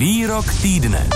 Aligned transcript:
Výrok 0.00 0.44
týdne. 0.62 1.08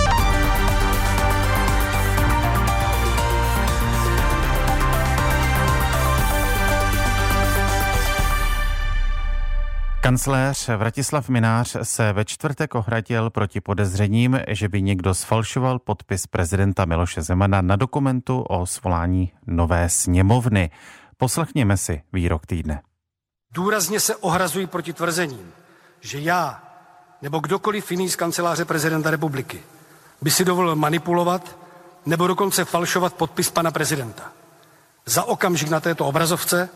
Kancléř 10.01 10.69
Vratislav 10.69 11.29
Minář 11.29 11.77
se 11.83 12.12
ve 12.12 12.25
čtvrtek 12.25 12.75
ohradil 12.75 13.31
proti 13.31 13.61
podezřením, 13.61 14.41
že 14.49 14.69
by 14.69 14.83
někdo 14.83 15.14
sfalšoval 15.14 15.78
podpis 15.78 16.26
prezidenta 16.26 16.84
Miloše 16.84 17.22
Zemana 17.22 17.60
na 17.60 17.76
dokumentu 17.76 18.42
o 18.42 18.66
svolání 18.66 19.32
nové 19.46 19.88
sněmovny. 19.88 20.70
Poslechněme 21.16 21.76
si 21.76 22.02
výrok 22.12 22.46
týdne. 22.46 22.82
Důrazně 23.54 24.00
se 24.00 24.16
ohrazují 24.16 24.66
proti 24.66 24.92
tvrzením, 24.92 25.52
že 26.00 26.18
já 26.20 26.73
nebo 27.25 27.38
kdokoliv 27.38 27.91
jiný 27.91 28.11
z 28.11 28.16
kanceláře 28.16 28.64
prezidenta 28.64 29.11
republiky 29.11 29.62
by 30.22 30.30
si 30.30 30.44
dovolil 30.44 30.76
manipulovat 30.76 31.57
nebo 32.07 32.27
dokonce 32.27 32.65
falšovat 32.65 33.15
podpis 33.15 33.51
pana 33.51 33.71
prezidenta. 33.71 34.33
Za 35.07 35.25
okamžik 35.25 35.69
na 35.69 35.81
této 35.81 36.07
obrazovce 36.07 36.69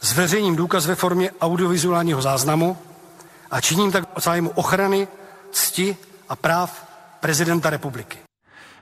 zveřejním 0.00 0.56
důkaz 0.56 0.86
ve 0.86 0.94
formě 0.94 1.30
audiovizuálního 1.40 2.22
záznamu 2.22 2.78
a 3.50 3.60
činím 3.60 3.92
tak 3.92 4.04
zájmu 4.16 4.50
ochrany, 4.50 5.08
cti 5.52 5.96
a 6.28 6.36
práv 6.36 6.86
prezidenta 7.20 7.70
republiky. 7.70 8.25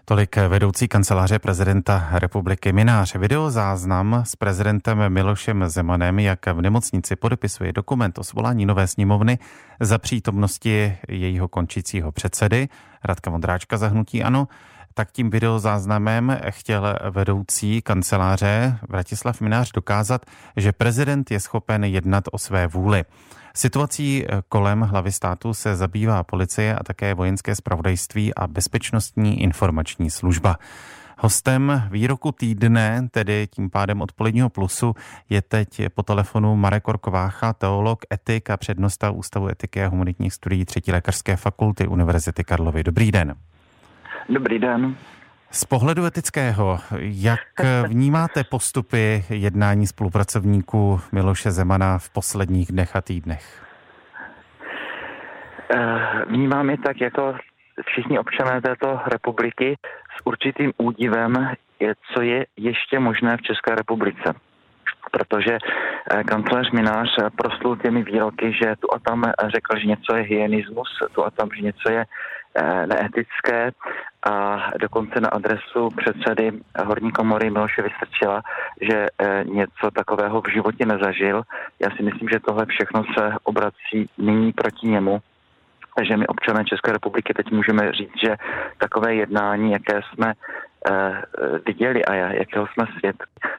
Tolik 0.07 0.37
vedoucí 0.37 0.89
kanceláře 0.89 1.39
prezidenta 1.39 2.09
republiky 2.13 2.73
Minář. 2.73 3.15
Videozáznam 3.15 4.23
s 4.27 4.37
prezidentem 4.37 5.13
Milošem 5.13 5.69
Zemanem, 5.69 6.19
jak 6.19 6.47
v 6.47 6.61
nemocnici 6.61 7.17
podepisuje 7.17 7.73
dokument 7.73 8.19
o 8.19 8.25
svolání 8.25 8.67
nové 8.67 8.87
sněmovny 8.87 9.39
za 9.81 9.99
přítomnosti 9.99 10.97
jejího 11.09 11.49
končícího 11.49 12.13
předsedy 12.13 12.69
Radka 13.05 13.31
Vondráčka 13.31 13.77
zahnutí 13.77 14.23
ANO, 14.23 14.49
tak 14.95 15.13
tím 15.13 15.31
videozáznamem 15.31 16.39
chtěl 16.49 16.97
vedoucí 17.11 17.83
kanceláře 17.83 18.79
Vratislav 18.89 19.41
Minář 19.41 19.73
dokázat, 19.73 20.27
že 20.57 20.73
prezident 20.73 21.31
je 21.31 21.41
schopen 21.41 21.85
jednat 21.85 22.25
o 22.33 22.39
své 22.39 22.67
vůli. 22.67 23.05
Situací 23.57 24.25
kolem 24.49 24.81
hlavy 24.81 25.13
státu 25.13 25.55
se 25.55 25.77
zabývá 25.77 26.23
policie 26.23 26.75
a 26.75 26.83
také 26.83 27.15
vojenské 27.15 27.55
spravodajství 27.55 28.35
a 28.35 28.47
bezpečnostní 28.47 29.43
informační 29.43 30.11
služba. 30.11 30.57
Hostem 31.19 31.83
výroku 31.91 32.33
týdne, 32.33 33.09
tedy 33.11 33.47
tím 33.51 33.71
pádem 33.71 34.03
odpoledního 34.03 34.51
plusu, 34.51 34.95
je 35.29 35.43
teď 35.43 35.83
po 35.95 36.03
telefonu 36.03 36.57
Marek 36.57 36.89
Orkovácha, 36.89 37.53
teolog, 37.53 38.05
etik 38.13 38.51
a 38.51 38.57
přednosta 38.57 39.11
Ústavu 39.11 39.49
etiky 39.49 39.85
a 39.85 39.89
humanitních 39.89 40.35
studií 40.35 40.65
třetí 40.65 40.93
lékařské 40.93 41.37
fakulty 41.37 41.87
Univerzity 41.87 42.45
Karlovy. 42.45 42.85
Dobrý 42.85 43.13
den. 43.13 43.35
Dobrý 44.29 44.59
den. 44.59 44.97
Z 45.55 45.65
pohledu 45.65 46.05
etického, 46.05 46.79
jak 46.99 47.41
vnímáte 47.89 48.45
postupy 48.45 49.25
jednání 49.31 49.87
spolupracovníků 49.87 51.01
Miloše 51.13 51.51
Zemana 51.51 51.99
v 51.99 52.11
posledních 52.11 52.73
dnech 52.73 52.97
a 52.97 53.01
týdnech? 53.01 53.63
Eh, 55.75 56.25
vnímám 56.29 56.71
je 56.71 56.79
tak 56.79 57.01
jako 57.01 57.35
všichni 57.87 58.19
občané 58.19 58.61
této 58.61 59.01
republiky 59.07 59.77
s 60.19 60.27
určitým 60.27 60.73
údivem, 60.79 61.35
co 62.15 62.23
je 62.23 62.47
ještě 62.57 62.99
možné 62.99 63.37
v 63.37 63.43
České 63.43 63.75
republice 63.75 64.35
protože 65.13 65.59
eh, 66.11 66.25
kancléř 66.25 66.71
Minář 66.71 67.09
proslul 67.37 67.77
těmi 67.77 68.03
výroky, 68.03 68.53
že 68.63 68.75
tu 68.81 68.95
a 68.95 68.99
tam 68.99 69.23
řekl, 69.47 69.79
že 69.79 69.87
něco 69.87 70.17
je 70.17 70.23
hyenismus, 70.23 70.89
tu 71.13 71.25
a 71.25 71.31
tam, 71.31 71.49
že 71.57 71.63
něco 71.63 71.91
je 71.93 72.05
Eh, 72.05 72.07
neetické 72.87 73.73
a 74.31 74.63
dokonce 74.81 75.21
na 75.21 75.29
adresu 75.29 75.89
předsedy 75.97 76.53
Horní 76.85 77.13
komory 77.13 77.51
Miloše 77.51 77.83
Vystrčila, 77.83 78.43
že 78.81 79.07
eh, 79.07 79.45
něco 79.45 79.91
takového 79.91 80.41
v 80.41 80.53
životě 80.53 80.87
nezažil. 80.87 81.43
Já 81.83 81.91
si 81.97 82.03
myslím, 82.03 82.29
že 82.29 82.41
tohle 82.41 82.67
všechno 82.67 83.05
se 83.19 83.33
obrací 83.45 84.09
nyní 84.19 84.53
proti 84.53 84.87
němu 84.89 85.21
že 86.03 86.17
my 86.17 86.27
občané 86.27 86.65
České 86.65 86.93
republiky 86.93 87.35
teď 87.35 87.51
můžeme 87.51 87.93
říct, 87.93 88.19
že 88.27 88.37
takové 88.79 89.15
jednání, 89.15 89.73
jaké 89.73 90.01
jsme 90.03 90.33
eh, 90.33 91.23
viděli 91.67 92.05
a 92.05 92.15
jakého 92.15 92.67
jsme 92.67 92.85
svět 92.99 93.17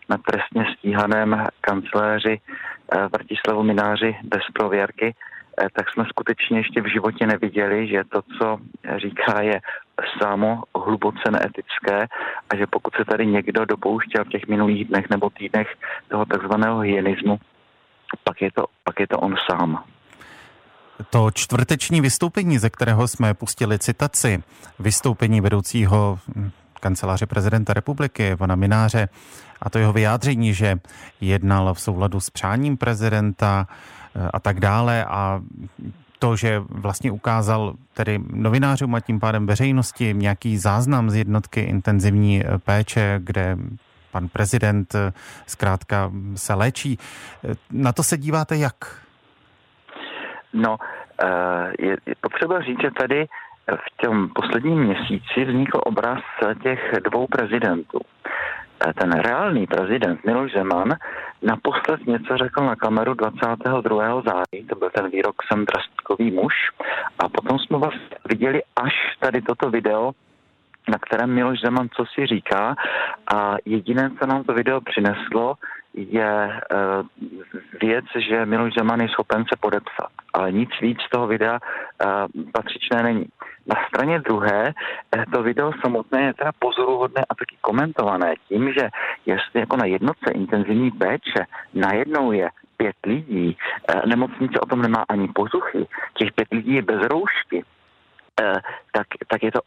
na 0.09 0.18
trestně 0.18 0.66
stíhaném 0.78 1.48
kancléři 1.62 2.40
Vrtislavu 3.12 3.64
Mináři 3.64 4.18
bez 4.24 4.42
prověrky, 4.53 5.16
Eh, 5.16 5.34
tak 5.74 5.90
jsme 5.90 6.06
skutečně 6.06 6.60
ještě 6.60 6.82
v 6.82 6.92
životě 6.92 7.28
neviděli, 7.28 7.88
že 7.88 8.04
to, 8.04 8.22
co 8.22 8.58
říká, 8.98 9.42
je 9.42 9.62
samo 10.22 10.64
hluboce 10.76 11.32
neetické 11.32 12.08
a 12.50 12.56
že 12.56 12.68
pokud 12.68 12.94
se 12.96 13.06
tady 13.06 13.26
někdo 13.26 13.66
dopouštěl 13.66 14.26
v 14.26 14.30
těch 14.30 14.48
minulých 14.48 14.88
dnech 14.88 15.10
nebo 15.10 15.30
týdnech 15.30 15.68
toho 16.08 16.26
takzvaného 16.26 16.80
hyenismu, 16.80 17.40
pak 18.24 18.42
je 18.42 18.52
to, 18.52 18.66
pak 18.84 19.00
je 19.00 19.08
to 19.08 19.20
on 19.20 19.36
sám. 19.52 19.84
To 21.10 21.32
čtvrteční 21.32 22.02
vystoupení, 22.02 22.58
ze 22.58 22.70
kterého 22.70 23.08
jsme 23.08 23.34
pustili 23.34 23.80
citaci, 23.80 24.44
vystoupení 24.80 25.42
vedoucího 25.42 26.20
hm, 26.36 26.52
kanceláře 26.80 27.26
prezidenta 27.26 27.74
republiky, 27.74 28.36
pana 28.36 28.56
Mináře, 28.56 29.10
a 29.62 29.70
to 29.70 29.80
jeho 29.80 29.94
vyjádření, 29.94 30.54
že 30.54 30.76
jednal 31.22 31.74
v 31.74 31.82
souladu 31.82 32.20
s 32.20 32.30
přáním 32.30 32.78
prezidenta, 32.78 33.68
a 34.34 34.40
tak 34.40 34.59
dále 34.59 35.06
a 35.06 35.42
to, 36.20 36.36
že 36.36 36.59
vlastně 36.70 37.12
ukázal 37.12 37.74
tedy 37.94 38.20
novinářům 38.34 38.96
a 38.96 39.00
tím 39.00 39.20
pádem 39.20 39.46
veřejnosti 39.48 40.14
nějaký 40.14 40.58
záznam 40.58 41.09
z 41.09 41.16
jednotky 41.16 41.59
intenzivní 41.59 42.44
péče, 42.66 43.20
kde 43.24 43.58
pan 44.12 44.28
prezident 44.28 44.96
zkrátka 45.48 46.12
se 46.36 46.54
léčí. 46.54 47.00
Na 47.72 47.92
to 47.92 48.04
se 48.04 48.18
díváte 48.18 48.58
jak? 48.58 48.75
No, 50.54 50.78
eh, 51.24 51.74
je 51.80 52.16
potřeba 52.22 52.62
říct, 52.62 52.81
že 52.81 52.92
tady 52.92 53.28
v 53.75 54.06
tom 54.06 54.30
posledním 54.30 54.80
měsíci 54.80 55.46
vznikl 55.46 55.81
obraz 55.86 56.20
těch 56.64 56.80
dvou 57.04 57.28
prezidentů. 57.28 58.00
Eh, 58.80 58.94
ten 58.94 59.12
reálný 59.12 59.68
prezident 59.68 60.25
Miloš 60.25 60.52
Zeman 60.52 60.96
naposled 61.41 62.08
něco 62.08 62.38
řekl 62.38 62.66
na 62.66 62.75
kameru 62.75 63.13
22. 63.13 64.22
září, 64.22 64.68
to 64.69 64.75
byl 64.75 64.90
ten 64.90 65.09
výrok 65.09 65.36
jsem 65.44 65.66
drastkový 65.66 66.31
muž, 66.31 66.53
a 67.19 67.30
potom 67.30 67.59
jsme 67.59 67.78
vás 67.78 67.94
viděli 68.30 68.62
až 68.75 68.94
tady 69.19 69.41
toto 69.41 69.69
video, 69.69 70.12
na 70.90 70.97
kterém 70.97 71.34
Miloš 71.34 71.59
Zeman 71.59 71.90
co 71.90 72.06
si 72.06 72.25
říká 72.25 72.75
a 73.36 73.56
jediné, 73.66 74.12
co 74.19 74.28
nám 74.28 74.44
to 74.44 74.53
video 74.53 74.81
přineslo, 74.81 75.56
je 75.95 76.61
uh, 76.73 77.06
věc, 77.81 78.06
že 78.29 78.45
Miloš 78.45 78.73
Zeman 78.73 79.01
je 79.01 79.09
schopen 79.09 79.44
se 79.50 79.56
podepsat, 79.59 80.09
ale 80.33 80.51
nic 80.51 80.69
víc 80.81 81.01
z 81.01 81.09
toho 81.09 81.28
videa 81.28 81.59
uh, 81.59 82.09
patřičné 82.51 83.03
není. 83.03 83.25
Na 83.67 83.75
straně 83.88 84.19
druhé 84.19 84.73
uh, 85.17 85.23
to 85.33 85.44
video 85.44 85.72
samotné 85.81 86.22
je 86.22 86.33
teda 86.33 86.51
pozoruhodné 86.59 87.25
a 87.29 87.35
taky 87.35 87.56
komentované 87.61 88.33
tím, 88.47 88.73
že 88.73 88.89
jestli 89.25 89.59
jako 89.59 89.78
na 89.78 89.85
jednotce 89.85 90.31
intenzivní 90.31 90.91
péče 90.91 91.45
najednou 91.73 92.31
je 92.31 92.50
pět 92.77 92.95
lidí, 93.06 93.57
nemocnice 94.06 94.59
o 94.59 94.66
tom 94.66 94.81
nemá 94.81 95.06
ani 95.09 95.27
pozuchy, 95.27 95.88
těch 96.13 96.31
pět 96.31 96.47
lidí 96.51 96.73
je 96.73 96.81
bez 96.81 97.01
roušky, 97.01 97.63
tak, 98.91 99.07
tak 99.27 99.44
je 99.44 99.51
to 99.51 99.59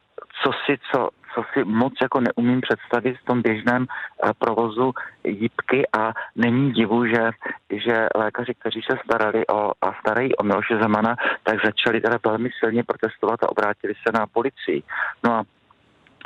co 0.43 0.51
si, 0.53 0.79
co, 0.93 1.09
co 1.35 1.45
si 1.53 1.65
moc 1.65 1.93
jako 2.03 2.21
neumím 2.21 2.61
představit 2.61 3.17
v 3.19 3.25
tom 3.25 3.43
běžném 3.43 3.87
eh, 3.87 4.31
provozu 4.39 4.93
jípky 5.25 5.87
a 5.99 6.13
není 6.37 6.73
divu, 6.73 7.07
že, 7.07 7.31
že 7.71 8.07
lékaři, 8.15 8.55
kteří 8.55 8.81
se 8.91 8.99
starali 9.05 9.47
o, 9.47 9.73
a 9.83 9.93
starají 10.01 10.37
o 10.37 10.43
Miloše 10.43 10.79
Zemana, 10.83 11.17
tak 11.43 11.65
začali 11.65 12.01
teda 12.01 12.19
velmi 12.27 12.51
silně 12.59 12.85
protestovat 12.85 13.43
a 13.43 13.49
obrátili 13.49 13.95
se 13.95 14.13
na 14.19 14.27
policii. 14.27 14.83
No 15.25 15.33
a 15.35 15.45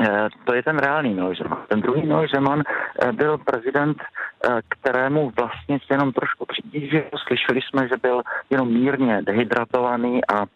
eh, 0.01 0.29
to 0.45 0.55
je 0.55 0.63
ten 0.63 0.79
reálný 0.79 1.15
Miloš 1.15 1.39
Zeman. 1.39 1.59
Ten 1.69 1.81
druhý 1.81 2.03
Miloš 2.03 2.31
Zeman 2.31 2.63
eh, 2.63 3.13
byl 3.13 3.39
prezident, 3.39 3.99
kterému 4.69 5.33
vlastně 5.37 5.79
se 5.79 5.95
jenom 5.95 6.13
trošku 6.13 6.47
přitížil. 6.47 7.05
Slyšeli 7.27 7.61
jsme, 7.63 7.89
že 7.89 7.97
byl 8.03 8.23
jenom 8.51 8.69
mírně 8.69 9.23
dehydratovaný 9.23 10.21
a 10.35 10.47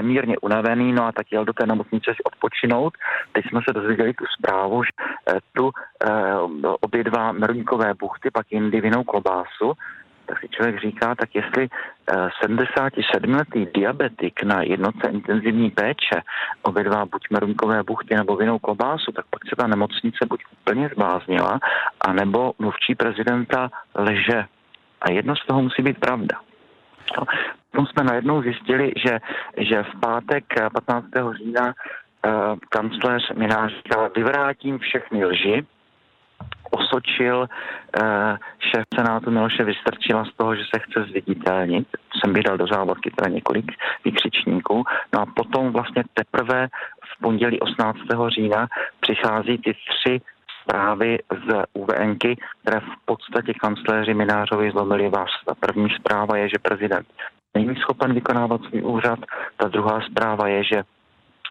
mírně 0.00 0.38
unavený, 0.38 0.92
no 0.92 1.06
a 1.06 1.12
tak 1.12 1.32
jel 1.32 1.44
do 1.44 1.52
té 1.52 1.66
nemocnice 1.66 2.12
si 2.16 2.22
odpočinout. 2.22 2.94
Teď 3.32 3.44
jsme 3.46 3.60
se 3.68 3.72
dozvěděli 3.72 4.14
tu 4.14 4.24
zprávu, 4.38 4.84
že 4.84 4.90
eh, 5.28 5.38
tu 5.52 5.70
eh, 5.70 6.10
obě 6.80 7.04
dva 7.04 7.32
meruňkové 7.32 7.94
buchty, 7.94 8.30
pak 8.30 8.46
jindy 8.52 8.80
vinou 8.80 9.04
klobásu, 9.04 9.72
tak 10.26 10.40
si 10.40 10.48
člověk 10.48 10.80
říká, 10.80 11.14
tak 11.14 11.34
jestli 11.34 11.68
77-letý 12.44 13.66
diabetik 13.74 14.42
na 14.42 14.62
jednotce 14.62 15.08
intenzivní 15.08 15.70
péče 15.70 16.22
obě 16.62 16.84
dva 16.84 17.04
buď 17.06 17.22
meruňkové 17.30 17.82
buchty 17.82 18.14
nebo 18.14 18.36
vinou 18.36 18.58
klobásu, 18.58 19.12
tak 19.12 19.24
pak 19.30 19.40
se 19.48 19.56
ta 19.56 19.66
nemocnice 19.66 20.26
buď 20.28 20.44
úplně 20.60 20.88
zbláznila, 20.94 21.60
anebo 22.00 22.52
mluvčí 22.58 22.94
prezidenta 22.94 23.70
leže. 23.94 24.44
A 25.02 25.10
jedno 25.10 25.36
z 25.36 25.46
toho 25.46 25.62
musí 25.62 25.82
být 25.82 26.00
pravda. 26.00 26.40
Potom 27.70 27.86
jsme 27.86 28.04
najednou 28.04 28.42
zjistili, 28.42 28.92
že, 28.96 29.18
že 29.56 29.82
v 29.82 30.00
pátek 30.00 30.44
15. 30.86 31.06
října 31.36 31.66
uh, 31.66 32.32
kancléř 32.68 33.32
Minář 33.36 33.72
říkal, 33.76 34.10
vyvrátím 34.16 34.78
všechny 34.78 35.24
lži, 35.24 35.66
osočil 36.70 37.38
uh, 37.40 38.36
šéf 38.58 38.84
Senátu 38.94 39.30
Miloše 39.30 39.64
Vystrčila 39.64 40.24
z 40.24 40.36
toho, 40.36 40.56
že 40.56 40.62
se 40.74 40.80
chce 40.80 41.04
zviditelnit. 41.10 41.88
Jsem 42.20 42.32
vydal 42.32 42.56
do 42.56 42.66
závodky 42.66 43.10
teda 43.10 43.30
několik 43.30 43.72
vykřičníků. 44.04 44.84
No 45.12 45.20
a 45.20 45.26
potom 45.26 45.72
vlastně 45.72 46.04
teprve 46.14 46.68
v 47.04 47.20
pondělí 47.22 47.60
18. 47.60 47.98
října 48.28 48.66
přichází 49.00 49.58
ty 49.58 49.74
tři 49.74 50.20
zprávy 50.62 51.18
z 51.30 51.64
UVNky, 51.72 52.36
které 52.62 52.80
v 52.80 53.04
podstatě 53.04 53.54
kancléři 53.54 54.14
Minářovi 54.14 54.70
zlomili 54.70 55.08
vás. 55.08 55.30
Ta 55.46 55.54
první 55.54 55.90
zpráva 55.90 56.36
je, 56.36 56.48
že 56.48 56.58
prezident 56.62 57.06
není 57.54 57.76
schopen 57.76 58.14
vykonávat 58.14 58.60
svůj 58.64 58.82
úřad. 58.82 59.18
Ta 59.56 59.68
druhá 59.68 60.00
zpráva 60.00 60.48
je, 60.48 60.64
že 60.64 60.82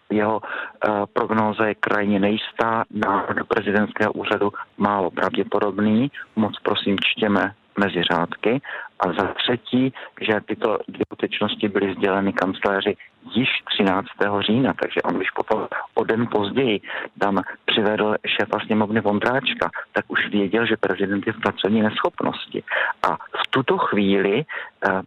jeho 0.10 0.40
uh, 0.40 1.06
prognóza 1.14 1.66
je 1.66 1.76
krajně 1.76 2.20
nejistá, 2.20 2.84
návrh 2.92 3.36
do 3.36 3.46
prezidentského 3.46 4.14
úřadu 4.14 4.52
málo 4.78 5.12
pravděpodobný. 5.12 6.12
Moc 6.36 6.60
prosím 6.64 6.98
čtěme 7.00 7.54
mezi 7.80 8.04
řádky. 8.12 8.62
A 9.00 9.14
za 9.14 9.34
třetí, 9.34 9.94
že 10.22 10.42
tyto 10.46 10.78
dvě 10.88 11.06
skutečnosti 11.06 11.68
byly 11.70 11.94
sděleny 11.94 12.34
kancléři 12.34 12.96
již 13.36 13.50
13. 13.66 14.08
října, 14.40 14.74
takže 14.74 15.02
on 15.02 15.16
když 15.16 15.32
potom 15.32 15.68
o 15.94 16.04
den 16.04 16.28
později 16.28 16.82
tam 17.20 17.42
přivedl 17.66 18.16
šéfa 18.26 18.60
sněmovny 18.66 19.02
Vondráčka, 19.02 19.70
tak 19.92 20.06
už 20.08 20.28
věděl, 20.28 20.66
že 20.66 20.78
prezident 20.78 21.28
je 21.28 21.34
v 21.34 21.40
pracovní 21.40 21.82
neschopnosti. 21.82 22.64
A 23.04 23.16
v 23.16 23.48
tuto 23.50 23.78
chvíli 23.78 24.46
eh, 24.88 25.02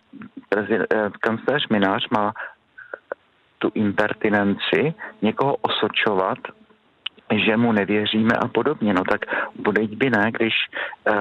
eh, 0.70 1.10
kancléř 1.20 1.68
Minář 1.68 2.08
má 2.10 2.32
tu 3.58 3.70
impertinenci 3.74 4.94
někoho 5.22 5.56
osočovat, 5.56 6.38
že 7.32 7.56
mu 7.56 7.72
nevěříme 7.72 8.34
a 8.36 8.48
podobně. 8.48 8.94
No 8.94 9.04
tak 9.04 9.20
bude 9.56 9.82
by 9.88 10.10
ne, 10.10 10.30
když 10.32 10.54
eh, 11.08 11.12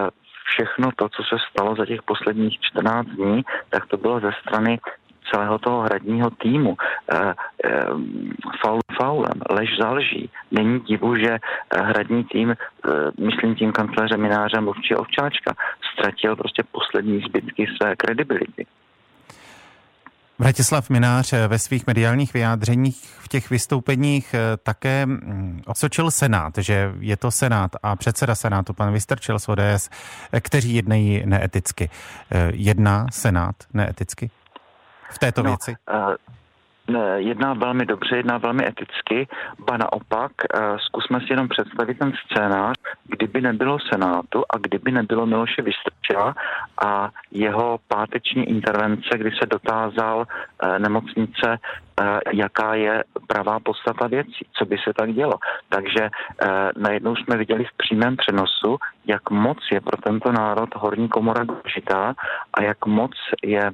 všechno 0.46 0.90
to, 0.96 1.10
co 1.10 1.24
se 1.24 1.36
stalo 1.50 1.76
za 1.76 1.86
těch 1.86 2.04
posledních 2.04 2.60
14 2.60 3.08
dní, 3.08 3.42
tak 3.70 3.86
to 3.86 3.98
bylo 3.98 4.20
ze 4.20 4.32
strany 4.42 4.80
celého 5.32 5.60
toho 5.60 5.82
hradního 5.82 6.30
týmu. 6.30 6.78
E, 6.78 7.18
e, 7.18 7.34
faul 8.62 8.80
faulem, 8.98 9.42
lež 9.50 9.70
za 9.82 9.92
lží. 9.92 10.30
Není 10.52 10.80
divu, 10.80 11.16
že 11.16 11.38
hradní 11.76 12.24
tým, 12.24 12.52
e, 12.52 12.56
myslím 13.24 13.56
tím 13.56 13.72
kancléře 13.72 14.18
Mináře 14.18 14.62
Mluvčí 14.62 14.96
Ovčáčka, 14.96 15.54
ztratil 15.94 16.36
prostě 16.36 16.64
poslední 16.72 17.20
zbytky 17.20 17.68
své 17.78 17.96
kredibility. 17.96 18.66
Vratislav 20.40 20.90
Minář 20.90 21.34
ve 21.48 21.60
svých 21.60 21.88
mediálních 21.88 22.34
vyjádřeních 22.34 23.04
v 23.20 23.28
těch 23.28 23.50
vystoupeních 23.50 24.34
eh, 24.34 24.58
také 24.64 25.06
mm, 25.06 25.62
osočil 25.66 26.12
Senát, 26.12 26.58
že 26.58 26.92
je 27.00 27.18
to 27.18 27.32
Senát 27.32 27.72
a 27.84 27.96
předseda 27.96 28.36
Senátu, 28.36 28.74
pan 28.74 28.94
Vystrčil 28.94 29.40
z 29.40 29.50
ODS, 29.50 29.90
eh, 30.32 30.42
kteří 30.42 30.76
jednají 30.76 31.24
neeticky. 31.26 31.90
Eh, 32.32 32.52
jedná 32.54 33.08
Senát 33.12 33.56
neeticky 33.74 34.30
v 35.10 35.20
této 35.20 35.44
no, 35.44 35.50
věci? 35.50 35.76
Uh 35.94 36.16
jedná 37.16 37.54
velmi 37.54 37.86
dobře, 37.86 38.18
jedná 38.18 38.38
velmi 38.38 38.68
eticky, 38.68 39.28
ba 39.60 39.78
naopak, 39.78 40.32
eh, 40.44 40.60
zkusme 40.80 41.20
si 41.20 41.28
jenom 41.30 41.48
představit 41.48 42.00
ten 42.00 42.14
scénář, 42.26 42.76
kdyby 43.04 43.42
nebylo 43.42 43.78
Senátu 43.80 44.44
a 44.50 44.58
kdyby 44.58 44.92
nebylo 44.92 45.26
Miloše 45.26 45.62
Vystrčila 45.62 46.36
a 46.86 47.10
jeho 47.32 47.80
páteční 47.88 48.50
intervence, 48.50 49.10
kdy 49.18 49.32
se 49.32 49.46
dotázal 49.46 50.26
eh, 50.26 50.80
nemocnice, 50.80 51.60
jaká 52.34 52.76
je 52.76 53.04
pravá 53.28 53.60
podstata 53.60 54.08
věcí, 54.08 54.46
co 54.54 54.66
by 54.66 54.78
se 54.78 54.94
tak 54.94 55.14
dělo. 55.14 55.34
Takže 55.70 56.10
najednou 56.78 57.16
jsme 57.16 57.38
viděli 57.38 57.66
v 57.66 57.78
přímém 57.78 58.18
přenosu, 58.18 58.78
jak 59.06 59.30
moc 59.30 59.58
je 59.72 59.82
pro 59.82 59.98
tento 59.98 60.32
národ 60.32 60.76
horní 60.76 61.10
komora 61.10 61.44
důležitá 61.44 62.14
a 62.54 62.62
jak 62.62 62.86
moc 62.86 63.12
je 63.44 63.72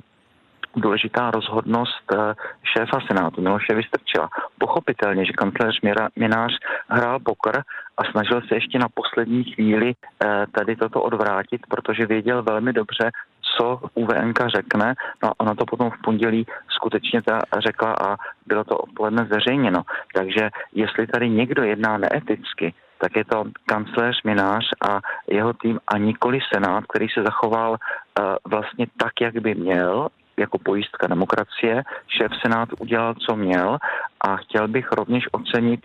důležitá 0.75 1.31
rozhodnost 1.31 2.11
eh, 2.13 2.33
šéfa 2.63 2.99
Senátu 3.07 3.41
Miloše 3.41 3.73
Vystrčila. 3.75 4.29
Pochopitelně, 4.57 5.25
že 5.25 5.33
kancléř 5.33 5.79
Minář 6.15 6.51
hrál 6.89 7.19
pokr 7.19 7.61
a 7.97 8.11
snažil 8.11 8.41
se 8.41 8.55
ještě 8.55 8.79
na 8.79 8.87
poslední 8.93 9.43
chvíli 9.43 9.93
eh, 9.93 10.45
tady 10.51 10.75
toto 10.75 11.01
odvrátit, 11.01 11.61
protože 11.69 12.05
věděl 12.05 12.43
velmi 12.43 12.73
dobře, 12.73 13.11
co 13.57 13.79
UVNK 13.93 14.39
řekne. 14.47 14.95
No 15.23 15.29
a 15.29 15.33
ona 15.39 15.55
to 15.55 15.65
potom 15.65 15.89
v 15.89 16.01
pondělí 16.01 16.45
skutečně 16.69 17.21
ta 17.21 17.39
řekla 17.59 17.93
a 17.93 18.17
bylo 18.45 18.63
to 18.63 18.77
odpoledne 18.77 19.25
zveřejněno. 19.25 19.81
Takže 20.15 20.49
jestli 20.73 21.07
tady 21.07 21.29
někdo 21.29 21.63
jedná 21.63 21.97
neeticky, 21.97 22.73
tak 22.97 23.15
je 23.15 23.25
to 23.25 23.43
kancléř 23.65 24.23
Minář 24.23 24.65
a 24.89 24.99
jeho 25.27 25.53
tým 25.53 25.79
a 25.87 25.97
nikoli 25.97 26.39
Senát, 26.53 26.83
který 26.89 27.07
se 27.09 27.23
zachoval 27.23 27.71
uh, 27.71 28.35
vlastně 28.45 28.87
tak, 28.97 29.21
jak 29.21 29.39
by 29.39 29.55
měl 29.55 30.07
jako 30.39 30.57
pojistka 30.57 31.07
demokracie. 31.07 31.83
Šéf 32.07 32.31
Senát 32.41 32.69
udělal, 32.79 33.13
co 33.13 33.35
měl 33.35 33.77
a 34.21 34.35
chtěl 34.35 34.67
bych 34.67 34.91
rovněž 34.91 35.23
ocenit 35.31 35.81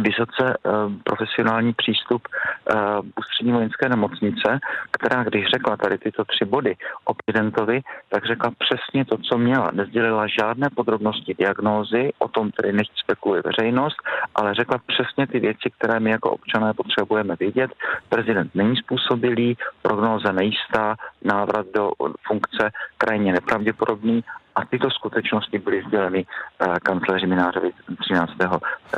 vysoce 0.00 0.44
uh, 0.56 0.92
profesionální 1.04 1.72
přístup 1.72 2.28
uh, 2.28 2.78
ústřední 3.18 3.52
vojenské 3.52 3.88
nemocnice, 3.88 4.58
která 4.90 5.24
když 5.24 5.46
řekla 5.46 5.76
tady 5.76 5.98
tyto 5.98 6.24
tři 6.24 6.44
body 6.44 6.76
o 7.04 7.14
prezidentovi, 7.14 7.80
tak 8.08 8.26
řekla 8.26 8.50
přesně 8.58 9.04
to, 9.04 9.16
co 9.18 9.38
měla. 9.38 9.70
Nezdělila 9.72 10.26
žádné 10.26 10.68
podrobnosti 10.74 11.34
diagnózy, 11.34 12.12
o 12.18 12.28
tom 12.28 12.50
tedy 12.50 12.72
nechť 12.72 12.90
spekuluje 13.04 13.42
veřejnost, 13.44 13.96
ale 14.34 14.54
řekla 14.54 14.78
přesně 14.86 15.26
ty 15.26 15.40
věci, 15.40 15.70
které 15.78 16.00
my 16.00 16.10
jako 16.10 16.30
občané 16.30 16.74
potřebujeme 16.74 17.36
vědět. 17.40 17.70
Prezident 18.08 18.54
není 18.54 18.76
způsobilý, 18.76 19.56
prognóza 19.82 20.32
nejistá, 20.32 20.96
návrat 21.24 21.66
do 21.74 21.90
funkce 22.26 22.70
krajně 22.98 23.32
nepravděpodobný 23.32 24.24
a 24.56 24.64
tyto 24.64 24.90
skutečnosti 24.90 25.58
byly 25.58 25.82
sděleny 25.88 26.26
uh, 26.66 26.74
kancléři 26.82 27.26
Minářovi 27.26 27.70
13. 28.00 28.32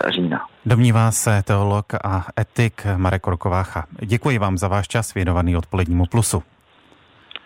října. 0.08 0.46
Domnívá 0.66 1.10
se 1.10 1.42
teolog 1.42 1.86
a 2.04 2.26
etik 2.40 2.86
Marek 2.96 3.22
Korkovácha. 3.22 3.84
Děkuji 4.00 4.38
vám 4.38 4.58
za 4.58 4.68
váš 4.68 4.88
čas 4.88 5.14
věnovaný 5.14 5.56
odpolednímu 5.56 6.06
plusu. 6.06 6.42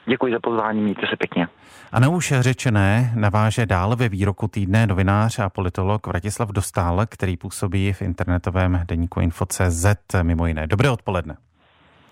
Děkuji 0.07 0.33
za 0.33 0.39
pozvání, 0.43 0.81
mějte 0.81 1.07
se 1.11 1.17
pěkně. 1.17 1.49
A 1.93 2.01
na 2.01 2.09
už 2.09 2.33
řečené 2.41 3.13
naváže 3.15 3.67
dál 3.67 3.97
ve 3.97 4.09
výroku 4.09 4.49
týdne 4.49 4.87
novinář 4.87 5.39
a 5.39 5.49
politolog 5.49 6.07
Vratislav 6.07 6.49
Dostál, 6.49 7.07
který 7.07 7.37
působí 7.37 7.93
v 7.93 8.03
internetovém 8.03 8.83
deníku 8.89 9.21
Info.cz 9.21 9.87
mimo 10.23 10.47
jiné. 10.47 10.67
Dobré 10.67 10.91
odpoledne. 10.91 11.37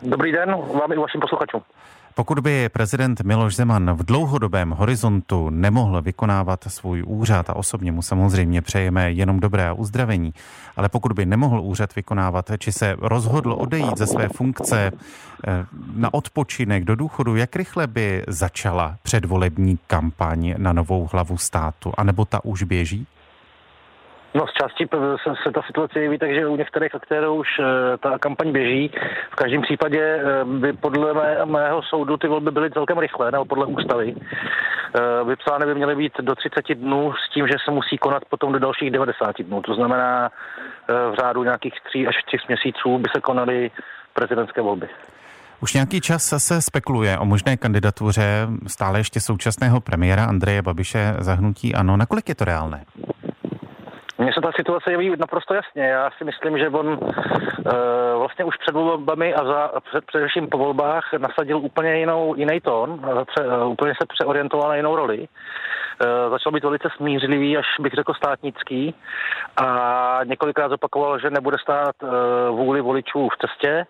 Dobrý 0.02 0.32
den 0.32 0.54
vám 0.80 0.92
i 0.92 0.96
vašim 0.96 1.20
posluchačům. 1.20 1.62
Pokud 2.14 2.38
by 2.38 2.68
prezident 2.68 3.20
Miloš 3.20 3.56
Zeman 3.56 3.92
v 3.92 4.04
dlouhodobém 4.04 4.70
horizontu 4.70 5.50
nemohl 5.50 6.02
vykonávat 6.02 6.64
svůj 6.68 7.02
úřad 7.06 7.50
a 7.50 7.56
osobně 7.56 7.92
mu 7.92 8.02
samozřejmě 8.02 8.62
přejeme 8.62 9.12
jenom 9.12 9.40
dobré 9.40 9.72
uzdravení, 9.72 10.34
ale 10.76 10.88
pokud 10.88 11.12
by 11.12 11.26
nemohl 11.26 11.60
úřad 11.60 11.94
vykonávat, 11.96 12.50
či 12.58 12.72
se 12.72 12.96
rozhodl 12.98 13.52
odejít 13.52 13.98
ze 13.98 14.06
své 14.06 14.28
funkce 14.28 14.92
eh, 14.92 15.66
na 15.94 16.14
odpočinek 16.14 16.84
do 16.84 16.96
důchodu, 16.96 17.36
jak 17.36 17.56
rychle 17.56 17.86
by 17.86 18.24
začala 18.28 18.96
předvolební 19.02 19.78
kampaň 19.86 20.54
na 20.58 20.72
novou 20.72 21.08
hlavu 21.12 21.38
státu, 21.38 21.92
anebo 21.96 22.24
ta 22.24 22.44
už 22.44 22.62
běží? 22.62 23.06
No 24.34 24.46
z 24.46 24.52
části 24.52 24.88
se 25.42 25.52
ta 25.52 25.62
situace 25.66 26.00
jeví 26.00 26.18
tak, 26.18 26.34
že 26.34 26.46
u 26.46 26.56
některých 26.56 26.94
aktérů 26.94 27.34
už 27.34 27.48
eh, 27.60 27.98
ta 27.98 28.18
kampaň 28.18 28.52
běží. 28.52 28.92
V 29.30 29.34
každém 29.34 29.62
případě 29.62 30.00
eh, 30.00 30.44
by 30.44 30.72
podle 30.72 31.14
mé, 31.14 31.44
mého 31.44 31.82
soudu 31.82 32.16
ty 32.16 32.28
volby 32.28 32.50
byly 32.50 32.70
celkem 32.70 32.98
rychlé, 32.98 33.30
nebo 33.30 33.44
podle 33.44 33.66
ústavy. 33.66 34.14
Eh, 34.14 35.24
vypsány 35.24 35.66
by 35.66 35.74
měly 35.74 35.96
být 35.96 36.12
do 36.20 36.34
30 36.34 36.74
dnů 36.74 37.12
s 37.12 37.34
tím, 37.34 37.46
že 37.46 37.54
se 37.64 37.70
musí 37.70 37.98
konat 37.98 38.24
potom 38.24 38.52
do 38.52 38.58
dalších 38.58 38.90
90 38.90 39.42
dnů. 39.42 39.62
To 39.62 39.74
znamená 39.74 40.30
v 40.88 41.14
řádu 41.20 41.44
nějakých 41.44 41.74
3 41.88 42.06
až 42.06 42.14
4 42.28 42.44
měsíců 42.48 42.98
by 42.98 43.08
se 43.14 43.20
konaly 43.20 43.70
prezidentské 44.14 44.60
volby. 44.60 44.88
Už 45.62 45.74
nějaký 45.74 46.00
čas 46.00 46.22
se 46.38 46.62
spekuluje 46.62 47.18
o 47.18 47.24
možné 47.24 47.56
kandidatuře 47.56 48.48
stále 48.66 49.00
ještě 49.00 49.20
současného 49.20 49.80
premiéra 49.80 50.24
Andreje 50.24 50.62
Babiše 50.62 51.14
zahnutí 51.18 51.74
ANO. 51.74 51.96
Nakolik 51.96 52.28
je 52.28 52.34
to 52.34 52.44
reálné? 52.44 52.84
Mně 54.20 54.32
se 54.32 54.40
ta 54.40 54.50
situace 54.56 54.90
jeví 54.90 55.14
naprosto 55.18 55.54
jasně. 55.54 55.82
Já 55.82 56.10
si 56.18 56.24
myslím, 56.24 56.58
že 56.58 56.68
on 56.68 56.98
e, 56.98 56.98
vlastně 58.18 58.44
už 58.44 58.56
před 58.56 58.74
volbami 58.74 59.34
a 59.34 59.44
za, 59.44 59.70
před, 59.90 60.04
především 60.04 60.48
po 60.48 60.58
volbách 60.58 61.12
nasadil 61.18 61.58
úplně 61.58 61.98
jinou, 61.98 62.34
jiný 62.34 62.60
tón, 62.60 63.00
pře, 63.26 63.44
e, 63.44 63.64
úplně 63.64 63.92
se 64.00 64.06
přeorientoval 64.08 64.68
na 64.68 64.76
jinou 64.76 64.96
roli. 64.96 65.18
E, 65.24 66.30
začal 66.30 66.52
být 66.52 66.64
velice 66.64 66.88
smířlivý, 66.96 67.56
až 67.56 67.66
bych 67.80 67.92
řekl 67.92 68.14
státnický 68.14 68.94
a 69.56 70.20
několikrát 70.24 70.68
zopakoval, 70.68 71.18
že 71.18 71.30
nebude 71.30 71.56
stát 71.62 71.94
e, 72.02 72.06
vůli 72.50 72.80
voličů 72.80 73.28
v 73.28 73.46
cestě 73.46 73.86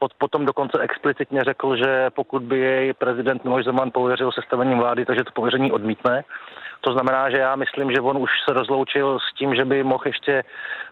pot, 0.00 0.12
potom 0.18 0.46
dokonce 0.46 0.78
explicitně 0.78 1.44
řekl, 1.44 1.76
že 1.76 2.10
pokud 2.10 2.42
by 2.42 2.58
jej 2.58 2.92
prezident 2.92 3.44
Miloš 3.44 3.64
Zeman 3.64 3.90
pověřil 3.94 4.32
sestavením 4.32 4.78
vlády, 4.78 5.04
takže 5.06 5.24
to 5.24 5.30
pověření 5.34 5.72
odmítne. 5.72 6.24
To 6.80 6.92
znamená, 6.92 7.30
že 7.30 7.36
já 7.36 7.56
myslím, 7.56 7.92
že 7.92 8.00
on 8.00 8.16
už 8.16 8.30
se 8.48 8.54
rozloučil 8.54 9.18
s 9.18 9.38
tím, 9.38 9.54
že 9.54 9.64
by 9.64 9.84
mohl 9.84 10.02
ještě 10.06 10.32
eh, 10.32 10.44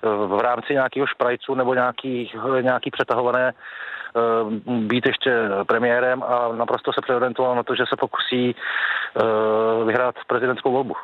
v 0.03 0.41
rámci 0.41 0.73
nějakého 0.73 1.07
šprajcu 1.07 1.55
nebo 1.55 1.75
nějaký, 1.75 2.33
nějaký 2.61 2.91
přetahované 2.91 3.53
eh, 3.53 4.21
být 4.69 5.07
ještě 5.07 5.33
premiérem 5.67 6.23
a 6.23 6.53
naprosto 6.53 6.93
se 6.93 7.01
přeorientoval 7.03 7.57
na 7.57 7.63
to, 7.63 7.75
že 7.75 7.85
se 7.89 7.97
pokusí 7.97 8.55
eh, 8.55 9.85
vyhrát 9.85 10.15
prezidentskou 10.27 10.73
volbu. 10.73 10.95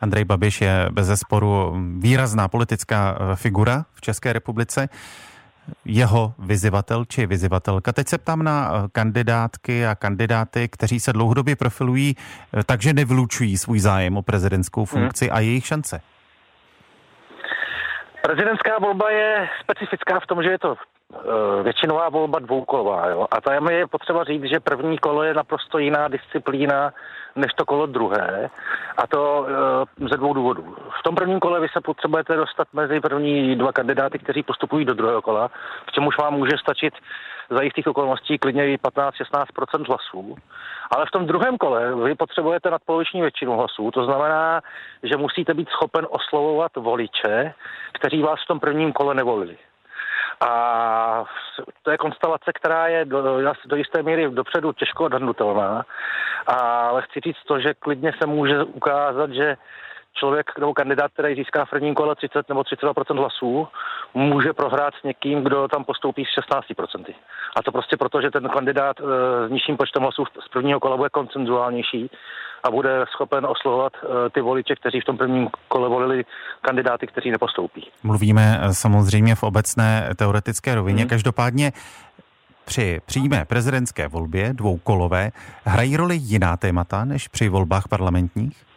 Andrej 0.00 0.24
Babiš 0.24 0.60
je 0.60 0.88
bez 0.90 1.06
zesporu 1.06 1.76
výrazná 1.98 2.48
politická 2.48 3.18
figura 3.34 3.84
v 3.94 4.00
České 4.00 4.32
republice 4.32 4.88
jeho 5.84 6.34
vyzivatel 6.38 7.04
či 7.04 7.26
vyzivatelka. 7.26 7.92
Teď 7.92 8.08
se 8.08 8.18
ptám 8.18 8.42
na 8.42 8.70
eh, 8.72 8.88
kandidátky 8.92 9.86
a 9.86 9.94
kandidáty, 9.94 10.68
kteří 10.68 11.00
se 11.00 11.12
dlouhodobě 11.12 11.56
profilují, 11.56 12.16
eh, 12.16 12.64
takže 12.64 12.92
nevlučují 12.92 13.58
svůj 13.58 13.80
zájem 13.80 14.16
o 14.16 14.22
prezidentskou 14.22 14.84
funkci 14.84 15.26
hmm. 15.26 15.36
a 15.36 15.40
jejich 15.40 15.66
šance. 15.66 16.00
Prezidentská 18.24 18.78
volba 18.78 19.10
je 19.10 19.48
specifická 19.60 20.20
v 20.20 20.26
tom, 20.26 20.42
že 20.42 20.50
je 20.50 20.58
to 20.58 20.76
Eh, 21.14 21.62
většinová 21.62 22.08
volba 22.08 22.38
dvoukolová. 22.38 23.08
Jo? 23.08 23.26
A 23.30 23.40
tam 23.40 23.68
je 23.68 23.86
potřeba 23.86 24.24
říct, 24.24 24.44
že 24.44 24.60
první 24.60 24.98
kolo 24.98 25.22
je 25.22 25.34
naprosto 25.34 25.78
jiná 25.78 26.08
disciplína 26.08 26.92
než 27.36 27.52
to 27.52 27.64
kolo 27.64 27.86
druhé. 27.86 28.50
A 28.96 29.06
to 29.06 29.46
e, 29.48 30.08
ze 30.08 30.16
dvou 30.16 30.34
důvodů. 30.34 30.76
V 31.00 31.02
tom 31.02 31.14
prvním 31.14 31.40
kole 31.40 31.60
vy 31.60 31.68
se 31.68 31.80
potřebujete 31.80 32.36
dostat 32.36 32.68
mezi 32.72 33.00
první 33.00 33.56
dva 33.56 33.72
kandidáty, 33.72 34.18
kteří 34.18 34.42
postupují 34.42 34.84
do 34.84 34.94
druhého 34.94 35.22
kola, 35.22 35.50
v 35.88 35.92
čemuž 35.92 36.18
vám 36.18 36.34
může 36.34 36.58
stačit 36.58 36.94
za 37.50 37.62
jistých 37.62 37.86
okolností 37.86 38.38
klidně 38.38 38.72
i 38.72 38.76
15-16% 38.76 39.88
hlasů. 39.88 40.36
Ale 40.90 41.06
v 41.06 41.10
tom 41.10 41.26
druhém 41.26 41.58
kole 41.58 41.94
vy 41.94 42.14
potřebujete 42.14 42.70
nadpoloviční 42.70 43.20
většinu 43.20 43.56
hlasů. 43.56 43.90
To 43.90 44.04
znamená, 44.04 44.60
že 45.02 45.16
musíte 45.16 45.54
být 45.54 45.68
schopen 45.68 46.06
oslovovat 46.10 46.76
voliče, 46.76 47.54
kteří 47.92 48.22
vás 48.22 48.40
v 48.44 48.48
tom 48.48 48.60
prvním 48.60 48.92
kole 48.92 49.14
nevolili. 49.14 49.56
A 50.40 51.24
to 51.82 51.90
je 51.90 51.98
konstelace, 51.98 52.52
která 52.54 52.86
je 52.86 53.04
do, 53.04 53.38
do 53.66 53.76
jisté 53.76 54.02
míry 54.02 54.30
dopředu 54.30 54.72
těžko 54.72 55.04
odhadnutelná, 55.04 55.84
ale 56.46 57.02
chci 57.02 57.20
říct 57.20 57.44
to, 57.46 57.60
že 57.60 57.74
klidně 57.74 58.12
se 58.18 58.26
může 58.26 58.64
ukázat, 58.64 59.30
že 59.30 59.56
člověk 60.14 60.58
nebo 60.58 60.74
kandidát, 60.74 61.12
který 61.12 61.34
získá 61.34 61.64
v 61.64 61.70
prvním 61.70 61.94
kole 61.94 62.14
30 62.14 62.48
nebo 62.48 62.60
32% 62.60 63.18
hlasů, 63.18 63.68
může 64.14 64.52
prohrát 64.52 64.94
s 65.00 65.02
někým, 65.02 65.44
kdo 65.44 65.68
tam 65.68 65.84
postoupí 65.84 66.24
s 66.24 66.50
16% 66.50 67.14
A 67.56 67.62
to 67.62 67.72
prostě 67.72 67.96
proto, 67.96 68.20
že 68.20 68.30
ten 68.30 68.48
kandidát 68.48 68.96
e, 69.00 69.04
s 69.48 69.50
nižším 69.50 69.76
počtem 69.76 70.02
hlasů 70.02 70.24
z 70.46 70.48
prvního 70.48 70.80
kola 70.80 70.96
bude 70.96 71.08
koncenzuálnější 71.08 72.10
a 72.64 72.70
bude 72.70 73.04
schopen 73.12 73.46
oslovovat 73.46 73.92
e, 73.96 74.30
ty 74.30 74.40
voliče, 74.40 74.74
kteří 74.76 75.00
v 75.00 75.04
tom 75.04 75.16
prvním 75.16 75.48
kole 75.68 75.88
volili 75.88 76.24
kandidáty, 76.60 77.06
kteří 77.06 77.30
nepostoupí. 77.30 77.88
Mluvíme 78.02 78.60
e, 78.62 78.74
samozřejmě 78.74 79.34
v 79.34 79.42
obecné 79.42 80.10
teoretické 80.16 80.74
rovině. 80.74 81.02
Hmm. 81.02 81.08
Každopádně 81.08 81.72
při 82.64 83.00
přímé 83.06 83.44
prezidentské 83.44 84.08
volbě 84.08 84.52
dvoukolové 84.52 85.30
hrají 85.64 85.96
roli 85.96 86.16
jiná 86.16 86.56
témata 86.56 87.04
než 87.04 87.28
při 87.28 87.48
volbách 87.48 87.88
parlamentních? 87.88 88.73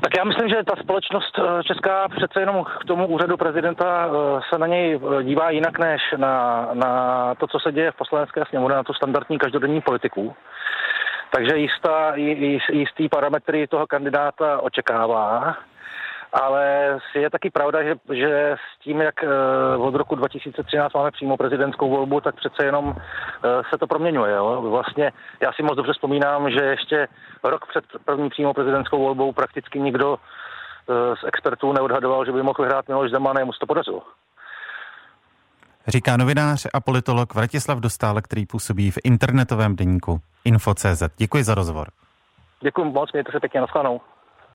Tak 0.00 0.16
já 0.18 0.24
myslím, 0.24 0.48
že 0.48 0.64
ta 0.66 0.76
společnost 0.82 1.38
eh, 1.38 1.62
česká 1.62 2.08
přece 2.08 2.40
jenom 2.40 2.64
k 2.64 2.84
tomu 2.84 3.06
úřadu 3.06 3.36
prezidenta 3.36 4.06
eh, 4.06 4.40
se 4.48 4.58
na 4.58 4.66
něj 4.66 5.00
eh, 5.20 5.24
dívá 5.24 5.50
jinak 5.50 5.78
než 5.78 6.02
na, 6.16 6.68
na 6.72 7.34
to, 7.34 7.46
co 7.46 7.58
se 7.58 7.72
děje 7.72 7.90
v 7.90 7.96
poslanecké 7.96 8.42
sněmovně, 8.48 8.76
na 8.76 8.82
tu 8.82 8.92
standardní 8.92 9.38
každodenní 9.38 9.80
politiku. 9.80 10.36
Takže 11.30 11.56
jistá, 11.56 12.12
jistý 12.72 13.08
parametry 13.08 13.66
toho 13.66 13.86
kandidáta 13.86 14.60
očekává 14.60 15.56
ale 16.32 16.98
je 17.14 17.30
taky 17.30 17.50
pravda, 17.50 17.82
že, 17.82 17.94
že 18.14 18.56
s 18.56 18.84
tím, 18.84 19.00
jak 19.00 19.24
eh, 19.24 19.28
od 19.76 19.94
roku 19.94 20.14
2013 20.14 20.94
máme 20.94 21.10
přímo 21.10 21.36
prezidentskou 21.36 21.90
volbu, 21.90 22.20
tak 22.20 22.34
přece 22.34 22.64
jenom 22.64 22.94
eh, 22.96 23.62
se 23.70 23.78
to 23.78 23.86
proměňuje. 23.86 24.34
Jo? 24.34 24.62
Vlastně 24.70 25.12
já 25.42 25.52
si 25.52 25.62
moc 25.62 25.76
dobře 25.76 25.92
vzpomínám, 25.92 26.50
že 26.50 26.64
ještě 26.64 27.08
rok 27.44 27.66
před 27.66 27.84
první 28.04 28.30
přímo 28.30 28.54
prezidentskou 28.54 28.98
volbou 28.98 29.32
prakticky 29.32 29.80
nikdo 29.80 30.16
eh, 30.16 31.16
z 31.16 31.24
expertů 31.26 31.72
neodhadoval, 31.72 32.24
že 32.24 32.32
by 32.32 32.42
mohl 32.42 32.62
vyhrát 32.62 32.88
Miloš 32.88 33.10
Zeman 33.10 33.36
a 33.36 33.40
jemu 33.40 33.52
se 33.52 33.58
to 33.60 33.66
podařilo. 33.66 34.02
Říká 35.88 36.16
novinář 36.16 36.66
a 36.74 36.80
politolog 36.80 37.34
Vratislav 37.34 37.78
Dostále, 37.78 38.22
který 38.22 38.46
působí 38.46 38.90
v 38.90 38.98
internetovém 39.04 39.76
deníku 39.76 40.20
Info.cz. 40.44 41.02
Děkuji 41.16 41.44
za 41.44 41.54
rozhovor. 41.54 41.88
Děkuji 42.60 42.84
moc, 42.84 43.12
mějte 43.12 43.32
se 43.32 43.40
pěkně, 43.40 43.60
naschledanou. 43.60 44.00